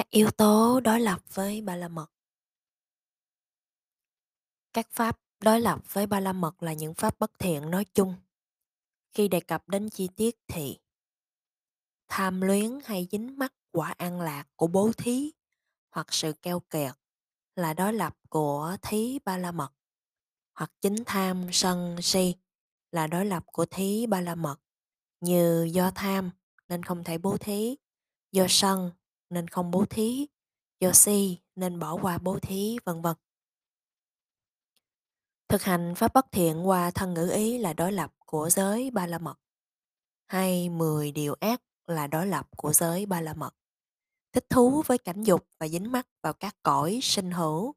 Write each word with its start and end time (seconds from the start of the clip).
Các 0.00 0.10
yếu 0.10 0.30
tố 0.30 0.80
đối 0.80 1.00
lập 1.00 1.22
với 1.34 1.60
ba 1.60 1.76
la 1.76 1.88
mật 1.88 2.06
Các 4.72 4.88
pháp 4.90 5.20
đối 5.40 5.60
lập 5.60 5.80
với 5.92 6.06
ba 6.06 6.20
la 6.20 6.32
mật 6.32 6.62
là 6.62 6.72
những 6.72 6.94
pháp 6.94 7.18
bất 7.18 7.38
thiện 7.38 7.70
nói 7.70 7.84
chung. 7.94 8.14
Khi 9.12 9.28
đề 9.28 9.40
cập 9.40 9.68
đến 9.68 9.90
chi 9.90 10.08
tiết 10.16 10.36
thì, 10.48 10.78
tham 12.08 12.40
luyến 12.40 12.78
hay 12.84 13.08
dính 13.10 13.38
mắc 13.38 13.52
quả 13.72 13.94
an 13.98 14.20
lạc 14.20 14.44
của 14.56 14.66
bố 14.66 14.92
thí 14.96 15.32
hoặc 15.90 16.06
sự 16.10 16.32
keo 16.32 16.60
kiệt 16.60 16.92
là 17.56 17.74
đối 17.74 17.92
lập 17.92 18.16
của 18.28 18.76
thí 18.82 19.18
ba 19.24 19.38
la 19.38 19.52
mật, 19.52 19.72
hoặc 20.54 20.72
chính 20.80 20.96
tham 21.06 21.46
sân 21.52 21.96
si 22.02 22.34
là 22.90 23.06
đối 23.06 23.26
lập 23.26 23.44
của 23.46 23.66
thí 23.66 24.06
ba 24.06 24.20
la 24.20 24.34
mật 24.34 24.56
như 25.20 25.68
do 25.72 25.90
tham 25.90 26.30
nên 26.68 26.82
không 26.82 27.04
thể 27.04 27.18
bố 27.18 27.36
thí, 27.36 27.76
do 28.32 28.46
sân 28.48 28.90
nên 29.30 29.48
không 29.48 29.70
bố 29.70 29.84
thí 29.90 30.26
do 30.80 30.92
si 30.92 31.38
nên 31.56 31.78
bỏ 31.78 31.98
qua 32.02 32.18
bố 32.18 32.38
thí 32.42 32.78
vân 32.84 33.02
vân 33.02 33.16
Thực 35.50 35.62
hành 35.62 35.94
pháp 35.94 36.14
bất 36.14 36.26
thiện 36.32 36.68
qua 36.68 36.90
thân 36.90 37.14
ngữ 37.14 37.30
ý 37.34 37.58
là 37.58 37.72
đối 37.72 37.92
lập 37.92 38.12
của 38.26 38.50
giới 38.50 38.90
ba 38.90 39.06
la 39.06 39.18
mật. 39.18 39.38
Hay 40.26 40.68
10 40.68 41.12
điều 41.12 41.34
ác 41.40 41.62
là 41.86 42.06
đối 42.06 42.26
lập 42.26 42.48
của 42.56 42.72
giới 42.72 43.06
ba 43.06 43.20
la 43.20 43.34
mật. 43.34 43.54
Thích 44.32 44.46
thú 44.50 44.82
với 44.86 44.98
cảnh 44.98 45.22
dục 45.22 45.46
và 45.58 45.68
dính 45.68 45.92
mắc 45.92 46.06
vào 46.22 46.32
các 46.32 46.56
cõi 46.62 47.00
sinh 47.02 47.30
hữu 47.30 47.74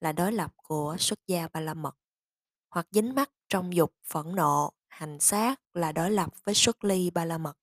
là 0.00 0.12
đối 0.12 0.32
lập 0.32 0.52
của 0.56 0.96
xuất 0.98 1.18
gia 1.26 1.48
ba 1.48 1.60
la 1.60 1.74
mật. 1.74 1.96
Hoặc 2.70 2.86
dính 2.90 3.14
mắc 3.14 3.30
trong 3.48 3.74
dục 3.74 3.94
phẫn 4.06 4.34
nộ, 4.34 4.72
hành 4.88 5.20
sát 5.20 5.60
là 5.74 5.92
đối 5.92 6.10
lập 6.10 6.32
với 6.44 6.54
xuất 6.54 6.84
ly 6.84 7.10
ba 7.10 7.24
la 7.24 7.38
mật. 7.38 7.56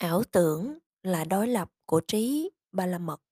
Ảo 0.00 0.24
tưởng 0.24 0.78
là 1.02 1.24
đối 1.24 1.48
lập 1.48 1.70
của 1.86 2.00
trí 2.00 2.50
ba 2.72 2.86
la 2.86 2.98
mật. 2.98 3.22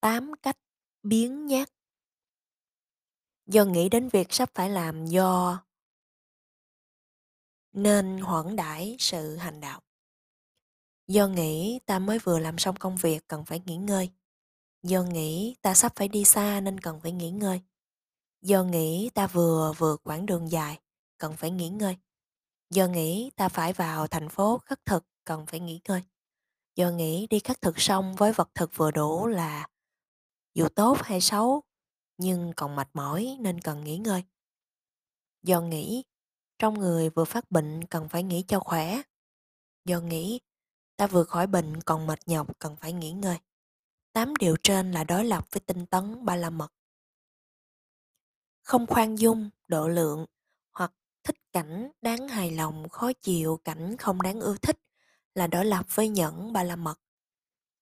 Tám 0.00 0.32
cách 0.42 0.58
biến 1.02 1.46
nhát. 1.46 1.68
Do 3.46 3.64
nghĩ 3.64 3.88
đến 3.88 4.08
việc 4.08 4.26
sắp 4.30 4.50
phải 4.54 4.70
làm 4.70 5.06
do 5.06 5.64
nên 7.72 8.18
hoãn 8.18 8.56
đãi 8.56 8.96
sự 8.98 9.36
hành 9.36 9.60
đạo. 9.60 9.80
Do 11.06 11.28
nghĩ 11.28 11.80
ta 11.86 11.98
mới 11.98 12.18
vừa 12.18 12.38
làm 12.38 12.58
xong 12.58 12.76
công 12.76 12.96
việc 12.96 13.28
cần 13.28 13.44
phải 13.44 13.60
nghỉ 13.66 13.76
ngơi. 13.76 14.10
Do 14.82 15.02
nghĩ 15.02 15.56
ta 15.62 15.74
sắp 15.74 15.92
phải 15.96 16.08
đi 16.08 16.24
xa 16.24 16.60
nên 16.60 16.80
cần 16.80 17.00
phải 17.00 17.12
nghỉ 17.12 17.30
ngơi. 17.30 17.60
Do 18.42 18.64
nghĩ 18.64 19.10
ta 19.14 19.26
vừa 19.26 19.72
vượt 19.78 20.00
quãng 20.04 20.26
đường 20.26 20.50
dài, 20.50 20.80
cần 21.18 21.36
phải 21.36 21.50
nghỉ 21.50 21.68
ngơi. 21.68 21.96
Do 22.70 22.86
nghĩ 22.86 23.30
ta 23.36 23.48
phải 23.48 23.72
vào 23.72 24.06
thành 24.06 24.28
phố 24.28 24.58
khất 24.58 24.86
thực 24.86 25.04
cần 25.24 25.46
phải 25.46 25.60
nghỉ 25.60 25.80
ngơi. 25.88 26.02
Do 26.76 26.90
nghĩ 26.90 27.26
đi 27.26 27.38
khắc 27.38 27.60
thực 27.60 27.80
xong 27.80 28.14
với 28.14 28.32
vật 28.32 28.50
thực 28.54 28.76
vừa 28.76 28.90
đủ 28.90 29.26
là 29.26 29.68
dù 30.54 30.68
tốt 30.68 30.98
hay 31.02 31.20
xấu, 31.20 31.62
nhưng 32.18 32.52
còn 32.56 32.76
mệt 32.76 32.88
mỏi 32.94 33.36
nên 33.40 33.60
cần 33.60 33.84
nghỉ 33.84 33.98
ngơi. 33.98 34.24
Do 35.42 35.60
nghĩ 35.60 36.04
trong 36.58 36.78
người 36.78 37.10
vừa 37.10 37.24
phát 37.24 37.50
bệnh 37.50 37.84
cần 37.84 38.08
phải 38.08 38.22
nghỉ 38.22 38.44
cho 38.48 38.60
khỏe. 38.60 39.02
Do 39.84 40.00
nghĩ 40.00 40.40
ta 40.96 41.06
vừa 41.06 41.24
khỏi 41.24 41.46
bệnh 41.46 41.80
còn 41.82 42.06
mệt 42.06 42.18
nhọc 42.26 42.58
cần 42.58 42.76
phải 42.76 42.92
nghỉ 42.92 43.12
ngơi. 43.12 43.38
Tám 44.12 44.36
điều 44.36 44.56
trên 44.62 44.92
là 44.92 45.04
đối 45.04 45.24
lập 45.24 45.46
với 45.50 45.60
tinh 45.60 45.86
tấn 45.86 46.24
ba 46.24 46.36
la 46.36 46.50
mật. 46.50 46.72
Không 48.62 48.86
khoan 48.86 49.16
dung, 49.18 49.50
độ 49.68 49.88
lượng 49.88 50.26
hoặc 50.72 50.92
thích 51.24 51.36
cảnh 51.52 51.90
đáng 52.02 52.28
hài 52.28 52.50
lòng, 52.50 52.88
khó 52.88 53.12
chịu 53.12 53.60
cảnh 53.64 53.96
không 53.96 54.22
đáng 54.22 54.40
ưa 54.40 54.56
thích 54.56 54.78
là 55.34 55.46
đối 55.46 55.64
lập 55.64 55.86
với 55.94 56.08
nhẫn 56.08 56.52
ba 56.52 56.62
la 56.62 56.76
mật 56.76 57.00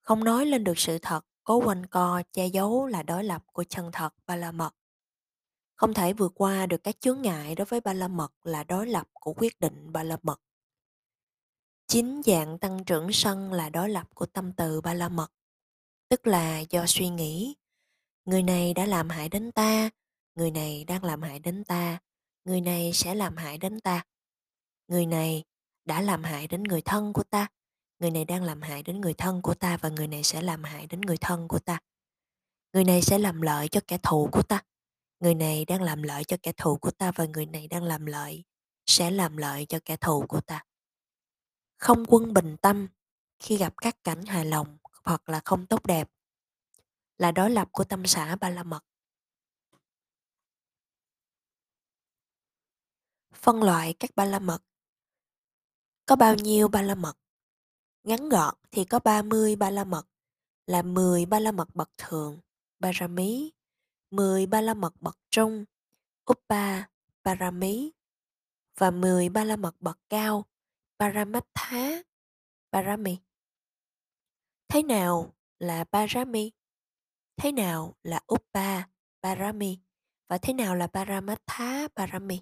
không 0.00 0.24
nói 0.24 0.46
lên 0.46 0.64
được 0.64 0.78
sự 0.78 0.98
thật 0.98 1.26
cố 1.44 1.64
quanh 1.64 1.86
co 1.86 2.22
che 2.32 2.46
giấu 2.46 2.86
là 2.86 3.02
đối 3.02 3.24
lập 3.24 3.42
của 3.52 3.64
chân 3.64 3.90
thật 3.92 4.14
ba 4.26 4.36
la 4.36 4.52
mật 4.52 4.74
không 5.82 5.94
thể 5.94 6.12
vượt 6.12 6.32
qua 6.34 6.66
được 6.66 6.84
các 6.84 7.00
chướng 7.00 7.22
ngại 7.22 7.54
đối 7.54 7.64
với 7.64 7.80
ba 7.80 7.92
la 7.92 8.08
mật 8.08 8.32
là 8.44 8.64
đối 8.64 8.86
lập 8.86 9.08
của 9.12 9.34
quyết 9.36 9.60
định 9.60 9.92
ba 9.92 10.02
la 10.02 10.16
mật. 10.22 10.40
Chính 11.86 12.22
dạng 12.24 12.58
tăng 12.58 12.84
trưởng 12.84 13.12
sân 13.12 13.52
là 13.52 13.68
đối 13.68 13.88
lập 13.88 14.08
của 14.14 14.26
tâm 14.26 14.52
từ 14.52 14.80
ba 14.80 14.94
la 14.94 15.08
mật, 15.08 15.32
tức 16.08 16.26
là 16.26 16.58
do 16.58 16.84
suy 16.86 17.08
nghĩ. 17.08 17.56
Người 18.24 18.42
này 18.42 18.74
đã 18.74 18.86
làm 18.86 19.08
hại 19.08 19.28
đến 19.28 19.52
ta, 19.52 19.90
người 20.34 20.50
này 20.50 20.84
đang 20.84 21.04
làm 21.04 21.22
hại 21.22 21.38
đến 21.38 21.64
ta, 21.64 21.98
người 22.44 22.60
này 22.60 22.90
sẽ 22.94 23.14
làm 23.14 23.36
hại 23.36 23.58
đến 23.58 23.80
ta. 23.80 24.04
Người 24.88 25.06
này 25.06 25.44
đã 25.84 26.00
làm 26.00 26.24
hại 26.24 26.46
đến 26.46 26.62
người 26.62 26.82
thân 26.82 27.12
của 27.12 27.22
ta, 27.22 27.46
người 27.98 28.10
này 28.10 28.24
đang 28.24 28.42
làm 28.42 28.62
hại 28.62 28.82
đến 28.82 29.00
người 29.00 29.14
thân 29.14 29.42
của 29.42 29.54
ta 29.54 29.76
và 29.76 29.88
người 29.88 30.08
này 30.08 30.22
sẽ 30.22 30.42
làm 30.42 30.64
hại 30.64 30.86
đến 30.86 31.00
người 31.00 31.16
thân 31.16 31.48
của 31.48 31.58
ta. 31.58 31.78
Người 32.72 32.84
này 32.84 33.02
sẽ 33.02 33.18
làm 33.18 33.42
lợi 33.42 33.68
cho 33.68 33.80
kẻ 33.86 33.98
thù 33.98 34.28
của 34.32 34.42
ta. 34.42 34.62
Người 35.20 35.34
này 35.34 35.64
đang 35.64 35.82
làm 35.82 36.02
lợi 36.02 36.24
cho 36.24 36.36
kẻ 36.42 36.52
thù 36.52 36.76
của 36.76 36.90
ta 36.90 37.12
và 37.12 37.24
người 37.24 37.46
này 37.46 37.68
đang 37.68 37.84
làm 37.84 38.06
lợi 38.06 38.44
sẽ 38.86 39.10
làm 39.10 39.36
lợi 39.36 39.66
cho 39.66 39.78
kẻ 39.84 39.96
thù 39.96 40.26
của 40.28 40.40
ta. 40.40 40.64
Không 41.78 42.04
quân 42.08 42.34
bình 42.34 42.56
tâm 42.62 42.88
khi 43.38 43.56
gặp 43.56 43.74
các 43.76 44.04
cảnh 44.04 44.24
hài 44.24 44.44
lòng 44.44 44.78
hoặc 45.04 45.28
là 45.28 45.40
không 45.44 45.66
tốt 45.66 45.86
đẹp 45.86 46.08
là 47.18 47.32
đối 47.32 47.50
lập 47.50 47.68
của 47.72 47.84
tâm 47.84 48.06
xã 48.06 48.36
ba 48.36 48.50
la 48.50 48.62
mật. 48.62 48.84
Phân 53.34 53.62
loại 53.62 53.94
các 54.00 54.10
ba 54.16 54.24
la 54.24 54.38
mật 54.38 54.62
có 56.12 56.16
bao 56.16 56.34
nhiêu 56.34 56.68
ba 56.68 56.82
la 56.82 56.94
mật 56.94 57.18
ngắn 58.04 58.28
gọn 58.28 58.54
thì 58.70 58.84
có 58.84 58.98
30 58.98 59.56
ba 59.56 59.70
la 59.70 59.84
mật 59.84 60.06
là 60.66 60.82
10 60.82 61.26
ba 61.26 61.38
la 61.38 61.52
mật 61.52 61.74
bậc 61.74 61.90
thượng 61.98 62.40
Parami 62.80 63.50
10 64.10 64.46
ba 64.46 64.60
la 64.60 64.74
mật 64.74 64.94
bậc 65.00 65.18
trung, 65.30 65.64
Uppa, 66.32 66.82
Parami 67.24 67.90
và 68.78 68.90
10 68.90 69.28
ba 69.28 69.44
la 69.44 69.56
mật 69.56 69.76
bậc 69.80 69.98
cao, 70.08 70.44
paramattha 70.98 72.02
Parami. 72.72 73.18
Thế 74.68 74.82
nào 74.82 75.34
là 75.58 75.84
Parami? 75.84 76.50
Thế 77.36 77.52
nào 77.52 77.94
là 78.02 78.20
Uppa, 78.34 78.82
Parami? 79.22 79.78
Và 80.28 80.38
thế 80.38 80.52
nào 80.52 80.74
là 80.76 80.86
paramattha 80.86 81.88
Parami? 81.96 82.40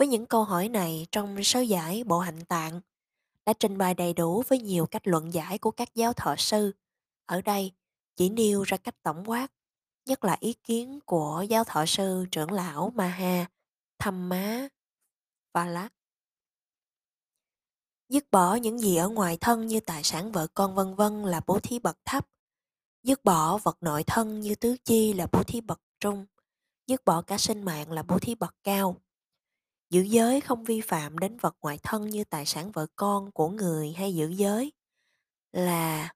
Với 0.00 0.06
những 0.06 0.26
câu 0.26 0.44
hỏi 0.44 0.68
này 0.68 1.06
trong 1.12 1.36
sớ 1.44 1.60
giải 1.60 2.04
Bộ 2.04 2.18
Hạnh 2.18 2.44
Tạng, 2.44 2.80
đã 3.46 3.52
trình 3.52 3.78
bày 3.78 3.94
đầy 3.94 4.14
đủ 4.14 4.42
với 4.48 4.58
nhiều 4.58 4.86
cách 4.86 5.06
luận 5.06 5.34
giải 5.34 5.58
của 5.58 5.70
các 5.70 5.94
giáo 5.94 6.12
thọ 6.12 6.34
sư. 6.38 6.72
Ở 7.26 7.42
đây, 7.42 7.72
chỉ 8.16 8.28
nêu 8.28 8.62
ra 8.62 8.76
cách 8.76 8.94
tổng 9.02 9.30
quát, 9.30 9.46
nhất 10.06 10.24
là 10.24 10.36
ý 10.40 10.52
kiến 10.52 11.00
của 11.06 11.44
giáo 11.48 11.64
thọ 11.64 11.86
sư 11.86 12.26
trưởng 12.30 12.52
lão 12.52 12.92
Maha 12.94 13.46
Thăm 13.98 14.28
Má 14.28 14.68
và 15.54 15.66
lát 15.66 15.88
Dứt 18.08 18.30
bỏ 18.30 18.54
những 18.54 18.78
gì 18.78 18.96
ở 18.96 19.08
ngoài 19.08 19.38
thân 19.40 19.66
như 19.66 19.80
tài 19.80 20.02
sản 20.02 20.32
vợ 20.32 20.46
con 20.54 20.74
vân 20.74 20.94
vân 20.94 21.22
là 21.22 21.40
bố 21.46 21.60
thí 21.62 21.78
bậc 21.78 21.98
thấp. 22.04 22.28
Dứt 23.02 23.24
bỏ 23.24 23.58
vật 23.58 23.78
nội 23.80 24.04
thân 24.06 24.40
như 24.40 24.54
tứ 24.54 24.76
chi 24.84 25.12
là 25.12 25.26
bố 25.32 25.42
thí 25.42 25.60
bậc 25.60 25.80
trung. 26.00 26.26
Dứt 26.86 27.04
bỏ 27.04 27.22
cả 27.22 27.38
sinh 27.38 27.62
mạng 27.62 27.92
là 27.92 28.02
bố 28.02 28.18
thí 28.18 28.34
bậc 28.34 28.54
cao. 28.62 28.96
Giữ 29.90 30.02
giới 30.02 30.40
không 30.40 30.64
vi 30.64 30.80
phạm 30.80 31.18
đến 31.18 31.36
vật 31.36 31.56
ngoại 31.62 31.78
thân 31.82 32.10
như 32.10 32.24
tài 32.24 32.46
sản 32.46 32.72
vợ 32.72 32.86
con 32.96 33.30
của 33.32 33.48
người 33.48 33.92
hay 33.92 34.14
giữ 34.14 34.28
giới, 34.28 34.72
là 35.52 36.14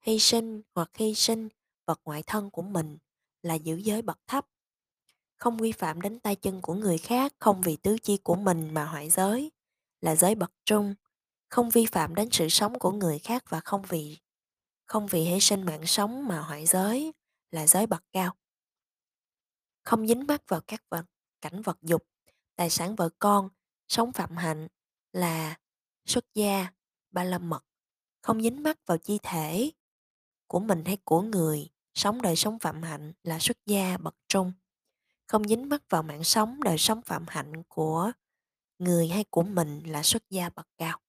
hy 0.00 0.18
sinh 0.18 0.62
hoặc 0.74 0.90
hy 0.94 1.14
sinh 1.14 1.48
vật 1.86 2.00
ngoại 2.04 2.22
thân 2.26 2.50
của 2.50 2.62
mình 2.62 2.98
là 3.42 3.54
giữ 3.54 3.76
giới 3.76 4.02
bậc 4.02 4.18
thấp. 4.26 4.46
Không 5.36 5.56
vi 5.56 5.72
phạm 5.72 6.00
đến 6.00 6.20
tay 6.20 6.36
chân 6.36 6.62
của 6.62 6.74
người 6.74 6.98
khác 6.98 7.32
không 7.38 7.60
vì 7.60 7.76
tứ 7.76 7.96
chi 8.02 8.16
của 8.16 8.34
mình 8.34 8.74
mà 8.74 8.84
hoại 8.84 9.10
giới, 9.10 9.50
là 10.00 10.16
giới 10.16 10.34
bậc 10.34 10.52
trung. 10.64 10.94
Không 11.48 11.70
vi 11.70 11.86
phạm 11.86 12.14
đến 12.14 12.28
sự 12.32 12.48
sống 12.48 12.78
của 12.78 12.92
người 12.92 13.18
khác 13.18 13.44
và 13.48 13.60
không 13.60 13.82
vì 13.88 14.18
không 14.86 15.06
vì 15.06 15.20
hy 15.20 15.40
sinh 15.40 15.64
mạng 15.64 15.86
sống 15.86 16.28
mà 16.28 16.40
hoại 16.40 16.66
giới, 16.66 17.12
là 17.50 17.66
giới 17.66 17.86
bậc 17.86 18.04
cao. 18.12 18.34
Không 19.82 20.06
dính 20.06 20.26
mắc 20.26 20.42
vào 20.48 20.60
các 20.66 20.82
vật, 20.90 21.04
cảnh 21.40 21.62
vật 21.62 21.78
dục 21.82 22.02
tài 22.56 22.70
sản 22.70 22.96
vợ 22.96 23.08
con, 23.18 23.48
sống 23.88 24.12
phạm 24.12 24.36
hạnh 24.36 24.68
là 25.12 25.56
xuất 26.06 26.24
gia, 26.34 26.66
ba 27.10 27.24
la 27.24 27.38
mật, 27.38 27.64
không 28.20 28.42
dính 28.42 28.62
mắc 28.62 28.78
vào 28.86 28.98
chi 28.98 29.18
thể 29.22 29.70
của 30.46 30.60
mình 30.60 30.84
hay 30.84 30.96
của 31.04 31.22
người. 31.22 31.70
Sống 31.94 32.22
đời 32.22 32.36
sống 32.36 32.58
phạm 32.58 32.82
hạnh 32.82 33.12
là 33.22 33.38
xuất 33.38 33.56
gia 33.66 33.96
bậc 33.96 34.16
trung, 34.28 34.52
không 35.26 35.48
dính 35.48 35.68
mắc 35.68 35.82
vào 35.88 36.02
mạng 36.02 36.24
sống, 36.24 36.62
đời 36.62 36.78
sống 36.78 37.02
phạm 37.02 37.24
hạnh 37.28 37.62
của 37.68 38.12
người 38.78 39.08
hay 39.08 39.24
của 39.30 39.42
mình 39.42 39.82
là 39.86 40.02
xuất 40.02 40.30
gia 40.30 40.48
bậc 40.48 40.68
cao. 40.78 41.00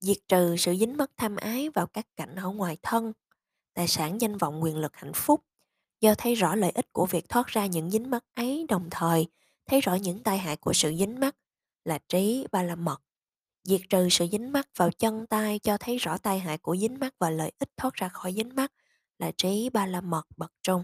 Diệt 0.00 0.16
trừ 0.28 0.56
sự 0.58 0.76
dính 0.76 0.96
mắc 0.96 1.10
tham 1.16 1.36
ái 1.36 1.68
vào 1.68 1.86
các 1.86 2.06
cảnh 2.16 2.34
ở 2.36 2.48
ngoài 2.48 2.76
thân, 2.82 3.12
tài 3.74 3.88
sản, 3.88 4.20
danh 4.20 4.36
vọng, 4.36 4.62
quyền 4.62 4.78
lực, 4.78 4.96
hạnh 4.96 5.12
phúc, 5.14 5.44
do 6.00 6.14
thấy 6.14 6.34
rõ 6.34 6.54
lợi 6.54 6.70
ích 6.70 6.92
của 6.92 7.06
việc 7.06 7.28
thoát 7.28 7.46
ra 7.46 7.66
những 7.66 7.90
dính 7.90 8.10
mắc 8.10 8.24
ấy 8.34 8.66
đồng 8.68 8.88
thời 8.90 9.28
thấy 9.66 9.80
rõ 9.80 9.94
những 9.94 10.22
tai 10.22 10.38
hại 10.38 10.56
của 10.56 10.72
sự 10.72 10.94
dính 10.98 11.20
mắt 11.20 11.36
là 11.84 11.98
trí 12.08 12.46
và 12.52 12.62
là 12.62 12.74
mật 12.74 13.02
Diệt 13.64 13.80
trừ 13.90 14.08
sự 14.10 14.26
dính 14.32 14.52
mắt 14.52 14.68
vào 14.76 14.90
chân 14.90 15.26
tay 15.26 15.58
cho 15.58 15.78
thấy 15.78 15.96
rõ 15.96 16.18
tai 16.18 16.38
hại 16.38 16.58
của 16.58 16.76
dính 16.76 16.98
mắt 16.98 17.14
và 17.18 17.30
lợi 17.30 17.52
ích 17.58 17.70
thoát 17.76 17.94
ra 17.94 18.08
khỏi 18.08 18.32
dính 18.32 18.54
mắt 18.54 18.72
là 19.18 19.32
trí 19.36 19.70
ba 19.72 19.86
la 19.86 20.00
mật 20.00 20.26
bậc 20.36 20.52
trung. 20.62 20.82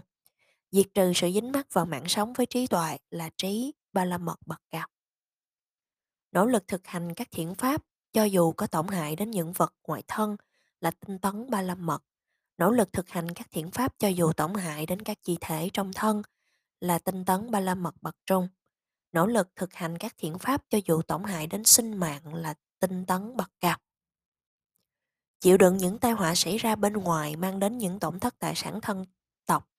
Diệt 0.71 0.85
trừ 0.93 1.11
sự 1.15 1.31
dính 1.31 1.51
mắc 1.51 1.67
vào 1.73 1.85
mạng 1.85 2.03
sống 2.07 2.33
với 2.33 2.45
trí 2.45 2.67
tuệ 2.67 2.97
là 3.09 3.29
trí 3.37 3.73
ba 3.93 4.05
la 4.05 4.17
mật 4.17 4.39
bậc 4.45 4.61
cao. 4.69 4.87
Nỗ 6.31 6.45
lực 6.45 6.67
thực 6.67 6.87
hành 6.87 7.13
các 7.13 7.27
thiện 7.31 7.55
pháp, 7.55 7.83
cho 8.13 8.23
dù 8.23 8.51
có 8.51 8.67
tổn 8.67 8.87
hại 8.87 9.15
đến 9.15 9.31
những 9.31 9.53
vật 9.53 9.73
ngoại 9.87 10.03
thân, 10.07 10.37
là 10.79 10.91
tinh 10.91 11.19
tấn 11.19 11.49
ba 11.49 11.61
la 11.61 11.75
mật. 11.75 12.03
Nỗ 12.57 12.71
lực 12.71 12.93
thực 12.93 13.09
hành 13.09 13.33
các 13.33 13.47
thiện 13.51 13.71
pháp 13.71 13.99
cho 13.99 14.07
dù 14.07 14.33
tổn 14.33 14.53
hại 14.53 14.85
đến 14.85 15.01
các 15.01 15.17
chi 15.23 15.37
thể 15.41 15.69
trong 15.73 15.93
thân 15.93 16.21
là 16.79 16.99
tinh 16.99 17.25
tấn 17.25 17.51
ba 17.51 17.59
la 17.59 17.75
mật 17.75 17.95
bậc 18.01 18.15
trung. 18.25 18.47
Nỗ 19.11 19.27
lực 19.27 19.47
thực 19.55 19.73
hành 19.73 19.97
các 19.97 20.15
thiện 20.17 20.39
pháp 20.39 20.63
cho 20.69 20.79
dù 20.85 21.01
tổn 21.01 21.23
hại 21.23 21.47
đến 21.47 21.63
sinh 21.63 21.97
mạng 21.97 22.33
là 22.33 22.53
tinh 22.79 23.05
tấn 23.05 23.37
bậc 23.37 23.51
cao. 23.59 23.77
Chịu 25.39 25.57
đựng 25.57 25.77
những 25.77 25.97
tai 25.97 26.11
họa 26.11 26.35
xảy 26.35 26.57
ra 26.57 26.75
bên 26.75 26.93
ngoài 26.93 27.35
mang 27.35 27.59
đến 27.59 27.77
những 27.77 27.99
tổn 27.99 28.19
thất 28.19 28.39
tài 28.39 28.55
sản 28.55 28.81
thân 28.81 29.05
tộc 29.45 29.69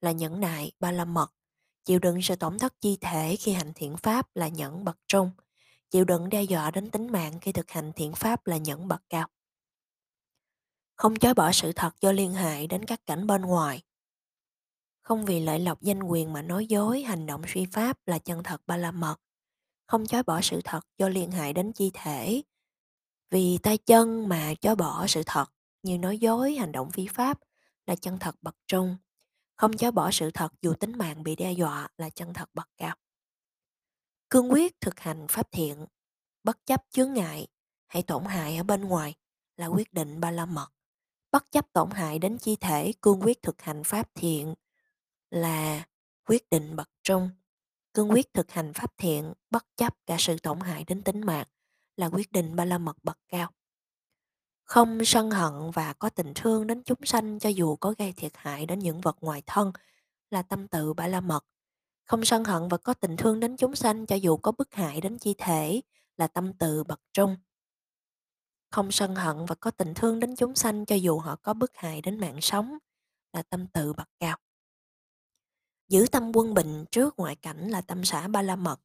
là 0.00 0.12
nhẫn 0.12 0.40
nại, 0.40 0.72
ba 0.80 0.92
la 0.92 1.04
mật. 1.04 1.32
Chịu 1.84 1.98
đựng 1.98 2.22
sự 2.22 2.36
tổn 2.36 2.58
thất 2.58 2.80
chi 2.80 2.98
thể 3.00 3.36
khi 3.36 3.52
hành 3.52 3.72
thiện 3.74 3.96
pháp 3.96 4.36
là 4.36 4.48
nhẫn 4.48 4.84
bậc 4.84 4.98
trung. 5.08 5.30
Chịu 5.90 6.04
đựng 6.04 6.28
đe 6.28 6.42
dọa 6.42 6.70
đến 6.70 6.90
tính 6.90 7.12
mạng 7.12 7.40
khi 7.40 7.52
thực 7.52 7.70
hành 7.70 7.92
thiện 7.92 8.12
pháp 8.12 8.46
là 8.46 8.56
nhẫn 8.56 8.88
bậc 8.88 9.02
cao. 9.08 9.28
Không 10.96 11.16
chối 11.16 11.34
bỏ 11.34 11.52
sự 11.52 11.72
thật 11.72 12.00
do 12.00 12.12
liên 12.12 12.32
hệ 12.32 12.66
đến 12.66 12.84
các 12.84 13.06
cảnh 13.06 13.26
bên 13.26 13.42
ngoài. 13.42 13.82
Không 15.04 15.24
vì 15.24 15.40
lợi 15.40 15.58
lộc 15.58 15.82
danh 15.82 16.02
quyền 16.02 16.32
mà 16.32 16.42
nói 16.42 16.66
dối, 16.66 17.02
hành 17.02 17.26
động 17.26 17.42
suy 17.48 17.66
pháp 17.72 17.98
là 18.06 18.18
chân 18.18 18.42
thật 18.42 18.62
ba 18.66 18.76
la 18.76 18.90
mật. 18.90 19.16
Không 19.86 20.06
chối 20.06 20.22
bỏ 20.22 20.40
sự 20.40 20.60
thật 20.64 20.80
do 20.98 21.08
liên 21.08 21.30
hại 21.30 21.52
đến 21.52 21.72
chi 21.72 21.90
thể. 21.94 22.42
Vì 23.30 23.58
tay 23.62 23.78
chân 23.78 24.28
mà 24.28 24.54
chối 24.60 24.76
bỏ 24.76 25.06
sự 25.06 25.22
thật 25.26 25.46
như 25.82 25.98
nói 25.98 26.18
dối, 26.18 26.54
hành 26.54 26.72
động 26.72 26.90
phi 26.90 27.06
pháp 27.06 27.38
là 27.86 27.96
chân 27.96 28.18
thật 28.18 28.34
bậc 28.42 28.56
trung. 28.66 28.96
Không 29.56 29.76
chối 29.76 29.92
bỏ 29.92 30.10
sự 30.10 30.30
thật 30.30 30.52
dù 30.62 30.74
tính 30.74 30.98
mạng 30.98 31.22
bị 31.22 31.36
đe 31.36 31.52
dọa 31.52 31.88
là 31.98 32.10
chân 32.10 32.34
thật 32.34 32.50
bậc 32.54 32.68
cao. 32.76 32.96
Cương 34.30 34.52
quyết 34.52 34.80
thực 34.80 35.00
hành 35.00 35.26
pháp 35.28 35.52
thiện, 35.52 35.86
bất 36.44 36.66
chấp 36.66 36.84
chướng 36.90 37.12
ngại 37.12 37.46
hay 37.86 38.02
tổn 38.02 38.24
hại 38.24 38.56
ở 38.56 38.62
bên 38.62 38.84
ngoài 38.84 39.14
là 39.56 39.66
quyết 39.66 39.92
định 39.92 40.20
ba 40.20 40.30
la 40.30 40.46
mật. 40.46 40.68
Bất 41.30 41.50
chấp 41.50 41.72
tổn 41.72 41.90
hại 41.90 42.18
đến 42.18 42.38
chi 42.38 42.56
thể, 42.56 42.92
cương 43.02 43.20
quyết 43.22 43.42
thực 43.42 43.62
hành 43.62 43.84
pháp 43.84 44.08
thiện 44.14 44.54
là 45.34 45.84
quyết 46.26 46.50
định 46.50 46.76
bậc 46.76 46.90
trung. 47.02 47.30
Cương 47.94 48.10
quyết 48.10 48.34
thực 48.34 48.50
hành 48.50 48.72
pháp 48.72 48.92
thiện, 48.98 49.32
bất 49.50 49.66
chấp 49.76 49.94
cả 50.06 50.16
sự 50.18 50.36
tổn 50.38 50.60
hại 50.60 50.84
đến 50.84 51.02
tính 51.02 51.20
mạng 51.20 51.46
là 51.96 52.06
quyết 52.06 52.32
định 52.32 52.56
ba 52.56 52.64
la 52.64 52.78
mật 52.78 52.96
bậc 53.02 53.18
cao. 53.28 53.50
Không 54.64 55.04
sân 55.04 55.30
hận 55.30 55.70
và 55.74 55.92
có 55.92 56.10
tình 56.10 56.32
thương 56.34 56.66
đến 56.66 56.82
chúng 56.82 57.04
sanh 57.04 57.38
cho 57.38 57.48
dù 57.48 57.76
có 57.76 57.94
gây 57.98 58.12
thiệt 58.12 58.32
hại 58.34 58.66
đến 58.66 58.78
những 58.78 59.00
vật 59.00 59.16
ngoài 59.20 59.42
thân 59.46 59.72
là 60.30 60.42
tâm 60.42 60.68
tự 60.68 60.92
ba 60.92 61.06
la 61.06 61.20
mật. 61.20 61.46
Không 62.04 62.24
sân 62.24 62.44
hận 62.44 62.68
và 62.68 62.76
có 62.76 62.94
tình 62.94 63.16
thương 63.16 63.40
đến 63.40 63.56
chúng 63.56 63.74
sanh 63.74 64.06
cho 64.06 64.16
dù 64.16 64.36
có 64.36 64.52
bức 64.52 64.74
hại 64.74 65.00
đến 65.00 65.18
chi 65.18 65.34
thể 65.38 65.80
là 66.16 66.26
tâm 66.26 66.52
tự 66.52 66.84
bậc 66.84 67.00
trung. 67.12 67.36
Không 68.70 68.92
sân 68.92 69.14
hận 69.14 69.44
và 69.46 69.54
có 69.54 69.70
tình 69.70 69.94
thương 69.94 70.20
đến 70.20 70.36
chúng 70.36 70.54
sanh 70.54 70.86
cho 70.86 70.96
dù 70.96 71.18
họ 71.18 71.36
có 71.36 71.54
bức 71.54 71.70
hại 71.74 72.00
đến 72.00 72.20
mạng 72.20 72.40
sống 72.40 72.78
là 73.32 73.42
tâm 73.42 73.66
tự 73.66 73.92
bậc 73.92 74.08
cao. 74.18 74.38
Giữ 75.88 76.06
tâm 76.12 76.32
quân 76.34 76.54
bình 76.54 76.84
trước 76.90 77.14
ngoại 77.18 77.36
cảnh 77.36 77.68
là 77.68 77.80
tâm 77.80 78.04
xã 78.04 78.28
ba 78.28 78.42
la 78.42 78.56
mật. 78.56 78.80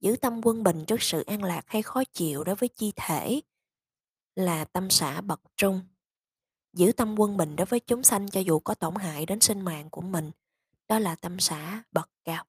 Giữ 0.00 0.16
tâm 0.20 0.40
quân 0.44 0.62
bình 0.62 0.84
trước 0.84 1.02
sự 1.02 1.22
an 1.22 1.42
lạc 1.42 1.62
hay 1.66 1.82
khó 1.82 2.04
chịu 2.04 2.44
đối 2.44 2.54
với 2.54 2.68
chi 2.68 2.92
thể 2.96 3.40
là 4.34 4.64
tâm 4.64 4.90
xã 4.90 5.20
bậc 5.20 5.40
trung. 5.56 5.80
Giữ 6.72 6.92
tâm 6.92 7.18
quân 7.18 7.36
bình 7.36 7.56
đối 7.56 7.66
với 7.66 7.80
chúng 7.80 8.02
sanh 8.02 8.28
cho 8.30 8.40
dù 8.40 8.58
có 8.58 8.74
tổn 8.74 8.94
hại 8.94 9.26
đến 9.26 9.40
sinh 9.40 9.60
mạng 9.60 9.90
của 9.90 10.00
mình, 10.00 10.30
đó 10.88 10.98
là 10.98 11.14
tâm 11.14 11.40
xã 11.40 11.82
bậc 11.92 12.10
cao. 12.24 12.44